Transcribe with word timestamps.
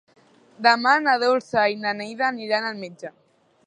Demà 0.67 0.93
na 1.09 1.13
Dolça 1.25 1.67
i 1.75 1.79
na 1.85 1.95
Neida 2.01 2.29
aniran 2.33 2.71
al 2.73 2.85
metge. 2.85 3.17